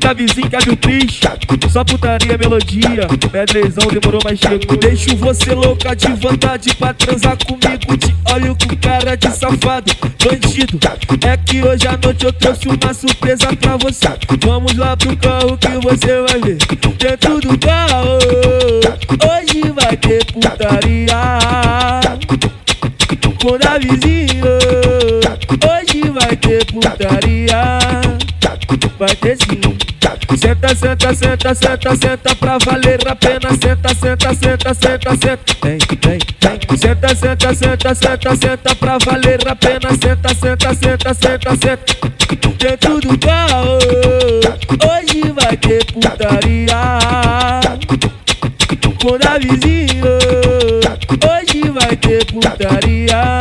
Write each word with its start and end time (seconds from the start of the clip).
Puta 0.00 0.14
vizinha 0.14 0.48
que 0.48 0.56
abre 0.56 0.70
o 0.70 0.76
Cris, 0.78 1.20
só 1.70 1.84
putaria 1.84 2.38
melodia. 2.38 3.06
Pedrezão 3.30 3.86
demorou, 3.86 4.18
mas 4.24 4.38
chegou. 4.38 4.74
Deixo 4.78 5.14
você 5.14 5.52
louca 5.52 5.94
de 5.94 6.10
vontade 6.14 6.74
pra 6.74 6.94
transar 6.94 7.36
comigo. 7.44 7.98
Te 7.98 8.16
olho 8.32 8.56
com 8.56 8.74
cara 8.76 9.14
de 9.14 9.30
safado, 9.30 9.92
bandido. 10.24 10.80
É 11.28 11.36
que 11.36 11.62
hoje 11.62 11.86
à 11.86 11.98
noite 12.02 12.24
eu 12.24 12.32
trouxe 12.32 12.66
uma 12.66 12.94
surpresa 12.94 13.54
pra 13.54 13.76
você. 13.76 14.08
Vamos 14.42 14.74
lá 14.74 14.96
pro 14.96 15.14
carro 15.18 15.58
que 15.58 15.68
você 15.68 16.22
vai 16.22 16.40
ver. 16.40 16.56
Dentro 16.96 17.38
do 17.40 17.58
carro, 17.58 18.18
hoje 19.28 19.70
vai 19.70 19.96
ter 19.98 20.24
putaria. 20.32 21.20
Com 23.38 23.54
a 23.68 23.78
vizinha, 23.78 24.79
Sim. 29.00 29.06
Senta, 30.36 30.74
senta, 30.74 31.14
senta, 31.14 31.54
senta, 31.54 31.96
senta 31.96 32.34
pra 32.36 32.58
valer 32.58 33.00
a 33.08 33.16
pena. 33.16 33.48
Senta, 33.50 33.94
senta, 33.94 34.34
senta, 34.34 34.74
senta, 34.74 35.10
senta. 35.16 35.56
Vem, 35.62 35.78
vem. 36.04 36.18
Senta, 36.76 37.14
senta, 37.14 37.54
senta, 37.54 37.94
senta, 37.94 38.36
senta 38.36 38.74
pra 38.76 38.98
valer 38.98 39.40
a 39.48 39.56
pena. 39.56 39.88
Senta, 39.92 40.34
senta, 40.34 40.74
senta, 40.74 41.14
senta, 41.14 41.56
senta. 41.56 41.96
Dentro 42.58 43.00
do 43.00 43.18
carro, 43.18 43.78
hoje 44.84 45.32
vai 45.32 45.56
ter 45.56 45.82
putaria. 45.92 47.00
Com 49.00 49.14
a 49.14 49.38
vizinha, 49.38 50.04
hoje 51.26 51.70
vai 51.70 51.96
ter 51.96 52.26
putaria. 52.26 53.40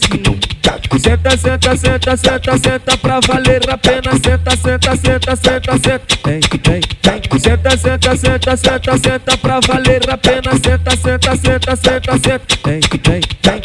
Sim. 0.00 0.61
Senta, 1.00 1.36
senta, 1.36 1.76
senta, 1.76 2.16
senta, 2.16 2.58
senta 2.58 2.96
pra 2.98 3.20
valer 3.26 3.68
a 3.70 3.76
pena. 3.78 4.12
Senta, 4.12 4.56
senta, 4.56 4.96
senta, 4.96 5.36
senta, 5.36 5.72
senta. 5.78 6.18
Vem, 6.24 6.40
vem, 6.40 6.80
vem. 7.02 7.22
Senta, 7.40 7.76
senta, 7.76 8.16
senta, 8.16 8.56
senta, 8.56 8.98
senta 8.98 9.36
pra 9.38 9.60
valer 9.66 10.08
a 10.10 10.16
pena. 10.16 10.52
Senta, 10.52 10.96
senta, 10.96 11.36
senta, 11.36 11.76
senta, 11.76 12.18
senta. 12.18 12.58
Vem, 12.64 12.80
vem, 12.80 13.20
vem. 13.42 13.62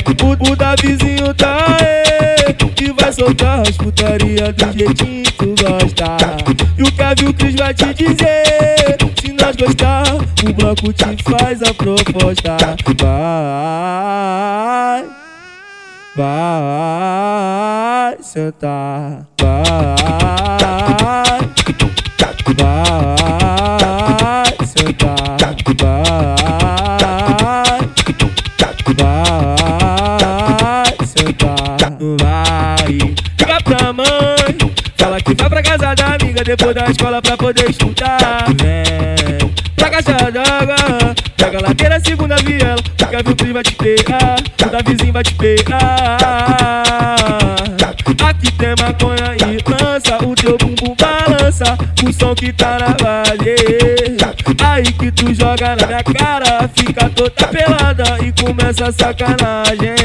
O, 0.49 0.55
Davizinho 0.55 1.33
tá 1.33 1.77
aí, 1.79 2.53
que 2.75 2.91
vai 2.93 3.11
soltar 3.11 3.61
as 3.61 3.75
putaria 3.77 4.53
do 4.53 4.71
jeitinho 4.77 5.23
que 5.23 5.31
tu 5.33 5.55
gosta. 5.61 6.17
E 6.77 6.83
o 6.83 6.91
Kevin 6.91 7.33
Cris 7.33 7.55
vai 7.55 7.73
te 7.73 7.93
dizer, 7.93 8.97
se 9.21 9.33
nós 9.33 9.55
gostar, 9.55 10.15
o 10.15 10.53
bloco 10.53 10.93
te 10.93 11.17
faz 11.23 11.61
a 11.61 11.73
proposta. 11.73 12.57
Vai. 13.01 15.16
Vai 16.17 18.17
sentar, 18.23 19.27
vai, 19.39 19.53
vai 22.57 24.49
sentar, 24.65 25.37
vai, 25.37 25.53
vai 28.97 30.97
sentar, 31.05 31.77
vai. 32.17 32.87
Liga 32.87 33.61
pra 33.63 33.93
mãe, 33.93 34.57
fala 34.97 35.21
que 35.21 35.35
vai 35.35 35.49
pra 35.49 35.61
casa 35.61 35.93
da 35.93 36.15
amiga 36.15 36.43
depois 36.43 36.73
da 36.73 36.89
escola 36.89 37.21
pra 37.21 37.37
poder 37.37 37.69
estudar. 37.69 38.45
Vem 38.59 39.37
pra 39.75 39.91
caixa 39.91 40.31
d'água, 40.31 41.06
pega 41.47 41.59
a 41.59 41.61
ladeira, 41.61 41.99
segunda 41.99 42.35
viela, 42.37 42.75
viu 43.25 43.35
que 43.35 43.53
vai 43.53 43.63
te 43.63 43.75
pegar, 43.75 44.35
o 44.65 44.69
da 44.69 44.79
vizinho 44.81 45.13
vai 45.13 45.23
te 45.23 45.33
pegar. 45.35 46.17
Aqui 48.27 48.51
tem 48.51 48.75
maconha 48.79 49.35
e 49.45 49.57
lança, 49.71 50.17
o 50.25 50.35
teu 50.35 50.57
bumbum 50.57 50.95
balança, 50.99 51.77
o 52.05 52.11
som 52.11 52.35
que 52.35 52.51
tá 52.51 52.77
na 52.79 52.89
base. 53.01 53.55
Aí 54.61 54.83
que 54.83 55.11
tu 55.11 55.33
joga 55.33 55.75
na 55.75 55.87
minha 55.87 56.03
cara, 56.03 56.69
fica 56.75 57.09
toda 57.09 57.47
pelada 57.47 58.17
e 58.25 58.31
começa 58.43 58.87
a 58.87 58.91
sacanagem. 58.91 59.95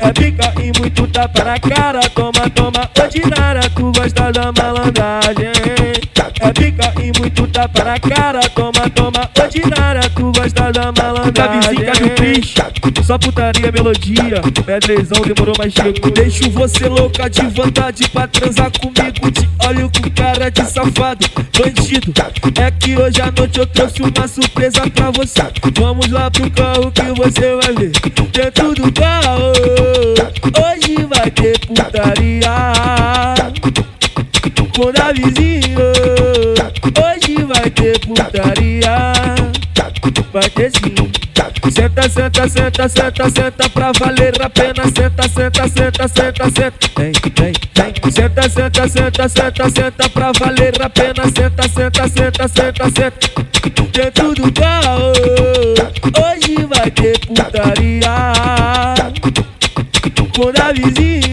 É 0.00 0.12
pica 0.12 0.52
e 0.62 0.72
muito 0.78 1.06
tapa 1.08 1.44
na 1.44 1.58
cara, 1.58 2.00
toma, 2.10 2.48
toma, 2.54 2.90
ordinária, 2.98 3.68
tu 3.70 3.92
gosta 3.92 4.32
da 4.32 4.52
malandragem. 4.52 5.43
É 6.44 6.52
pica 6.52 6.92
e 7.02 7.18
muito 7.18 7.46
tapa 7.46 7.84
na 7.84 7.98
cara, 7.98 8.40
toma, 8.50 8.90
toma, 8.90 9.30
ordinária, 9.40 10.02
tu 10.10 10.30
gosta 10.30 10.70
da 10.72 10.92
malandragem. 10.92 11.60
vizinha 11.60 11.92
do 11.92 12.10
Cris, 12.10 12.54
só 13.04 13.18
putaria 13.18 13.72
melodia. 13.72 14.42
Pedrezão 14.64 15.22
demorou, 15.22 15.54
mas 15.58 15.72
chegou. 15.72 16.10
Deixo 16.10 16.50
você 16.50 16.88
louca 16.88 17.28
de 17.28 17.46
vontade 17.48 18.08
pra 18.08 18.26
transar 18.26 18.70
comigo. 18.78 19.30
Te 19.30 19.48
olho 19.66 19.90
com 19.90 20.10
cara 20.10 20.50
de 20.50 20.64
safado, 20.64 21.26
bandido. 21.58 22.12
É 22.60 22.70
que 22.70 22.96
hoje 22.96 23.20
à 23.20 23.30
noite 23.30 23.58
eu 23.58 23.66
trouxe 23.66 24.02
uma 24.02 24.28
surpresa 24.28 24.82
pra 24.90 25.10
você. 25.10 25.42
Vamos 25.78 26.10
lá 26.10 26.30
pro 26.30 26.50
carro 26.50 26.90
que 26.92 27.02
você 27.02 27.56
vai 27.56 27.74
ver. 27.74 27.92
Dentro 28.32 28.74
do 28.74 28.92
carro, 28.92 29.52
hoje 30.62 31.06
vai 31.06 31.30
ter 31.30 31.58
putaria. 31.60 33.34
Com 34.74 34.88
a 34.88 35.12
vizinha, 35.12 35.78
putaria. 38.54 39.12
Vai 40.32 40.50
ter. 40.50 40.70
Senta, 41.72 42.08
senta, 42.08 42.48
senta, 42.48 42.88
senta, 42.88 43.30
senta 43.30 43.68
pra 43.70 43.92
valer 43.98 44.42
a 44.42 44.50
pena. 44.50 44.84
Senta, 44.84 45.28
senta, 45.28 45.68
senta, 45.68 46.08
senta, 46.08 46.44
senta. 46.44 46.72
Vem, 46.96 47.12
vem, 47.12 47.52
vem. 47.74 48.12
Senta, 48.12 48.48
senta, 48.48 48.88
senta, 48.88 49.28
senta, 49.28 49.70
senta 49.70 50.08
pra 50.10 50.32
valer 50.38 50.82
a 50.82 50.90
pena. 50.90 51.24
Senta, 51.36 51.68
senta, 51.68 52.08
senta, 52.08 52.48
senta, 52.48 52.84
senta. 52.84 53.44
Dentro 53.92 54.34
do 54.34 54.52
carro, 54.52 55.12
hoje 56.20 56.66
vai 56.66 56.90
ter 56.90 57.18
putaria. 57.26 58.14
Com 60.34 60.48
a 60.60 60.72
vizinha, 60.72 61.23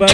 Sim. 0.00 0.08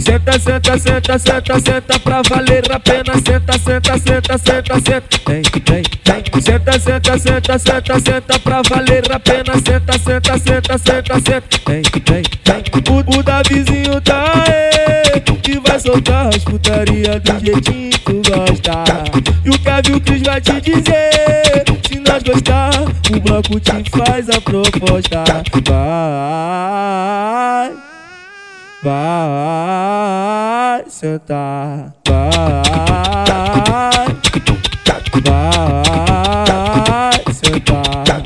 Senta, 0.00 0.32
senta, 0.38 0.78
senta, 0.78 1.18
senta, 1.18 1.60
senta 1.60 1.98
pra 2.00 2.22
valer 2.22 2.64
a 2.72 2.80
pena. 2.80 3.12
Senta, 3.14 3.58
senta, 3.58 3.98
senta, 3.98 4.38
senta, 4.38 4.80
senta. 4.80 5.20
Vem, 5.26 5.42
vem, 5.42 5.82
vem. 6.04 6.24
Senta, 6.42 6.78
senta, 6.78 7.18
senta, 7.18 7.58
senta, 7.58 8.00
senta 8.00 8.38
pra 8.38 8.62
valer 8.62 9.12
a 9.12 9.20
pena. 9.20 9.52
Senta, 9.54 9.98
senta, 9.98 10.38
senta, 10.38 10.78
senta, 10.78 11.20
senta. 11.20 11.60
Vem, 11.66 11.82
vem, 11.82 12.22
vem. 12.46 12.64
O, 12.90 13.00
o 13.18 13.22
Davizinho 13.22 14.00
tá 14.00 14.32
aí, 14.46 15.20
que 15.42 15.58
vai 15.60 15.78
soltar 15.78 16.28
as 16.28 16.42
putaria 16.44 17.20
do 17.20 17.38
jeitinho 17.44 17.90
que 17.90 17.98
tu 18.00 18.22
gosta. 18.30 18.84
E 19.44 19.50
o 19.50 19.58
Kevin 19.58 20.00
Cris 20.00 20.22
vai 20.22 20.40
te 20.40 20.58
dizer, 20.60 21.64
se 21.86 22.00
nós 22.00 22.22
gostar, 22.22 22.70
o 22.82 23.20
bloco 23.20 23.60
te 23.60 23.84
faz 23.90 24.30
a 24.30 24.40
proposta. 24.40 25.22
Vai. 25.68 27.83
Vai 28.84 30.84
sentar, 30.90 31.94
vai, 32.06 32.18
vai 35.24 37.24
sentar, 37.32 38.04
vai, 38.04 38.20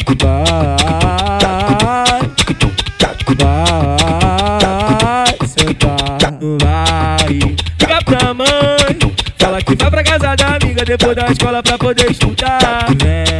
vai 3.38 5.30
sentar, 5.46 6.18
vai. 6.58 7.28
Liga 7.28 8.02
pra 8.04 8.34
mãe, 8.34 8.98
fala 9.38 9.62
que 9.62 9.76
vai 9.76 9.90
pra 9.92 10.02
casa 10.02 10.34
da 10.34 10.56
amiga 10.56 10.84
depois 10.84 11.14
da 11.14 11.30
escola 11.30 11.62
pra 11.62 11.78
poder 11.78 12.10
estudar. 12.10 12.88
Vem 13.00 13.37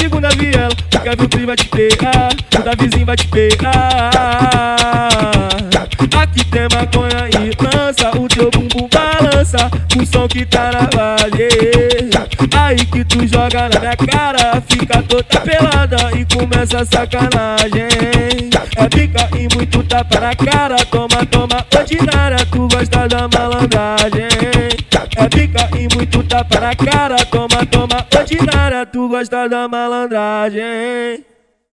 pega 0.00 0.16
a 0.16 0.20
ladeira, 0.20 0.28
segunda 0.28 0.28
viela, 0.30 0.70
viu 1.18 1.28
que 1.28 1.46
vai 1.46 1.56
te 1.56 1.68
pegar, 1.68 2.28
o 2.58 2.62
da 2.62 2.74
vizinho 2.74 3.06
vai 3.06 3.16
te 3.16 3.28
pegar. 3.28 4.10
Aqui 6.20 6.44
tem 6.44 6.68
maconha 6.72 7.28
e 7.28 7.50
lança, 7.62 8.10
o 8.18 8.28
teu 8.28 8.50
bumbum 8.50 8.88
balança, 8.88 9.70
o 9.98 10.06
som 10.06 10.28
que 10.28 10.44
tá 10.46 10.70
na 10.72 10.82
base. 10.96 11.48
Aí 12.56 12.76
que 12.86 13.04
tu 13.04 13.26
joga 13.26 13.68
na 13.68 13.80
minha 13.80 13.96
cara, 13.96 14.62
fica 14.68 15.02
toda 15.02 15.40
pelada 15.40 16.10
e 16.16 16.24
começa 16.26 16.80
a 16.80 16.84
sacanagem. 16.84 17.88
É 18.76 18.88
pica 18.88 19.28
e 19.36 19.54
muito 19.54 19.82
tapa 19.84 20.20
na 20.20 20.34
cara, 20.34 20.76
toma, 20.86 21.26
toma, 21.26 21.66
ordinária, 21.76 22.38
tu 22.46 22.68
gosta 22.68 23.08
da 23.08 23.28
malandragem. 23.28 24.49
É 25.20 25.28
pica 25.28 25.68
e 25.78 25.94
muito 25.94 26.22
tapa 26.24 26.58
na 26.58 26.74
cara, 26.74 27.16
toma, 27.26 27.66
toma, 27.66 28.06
ordinária, 28.16 28.86
tu 28.86 29.06
gosta 29.06 29.46
da 29.48 29.68
malandragem. 29.68 31.29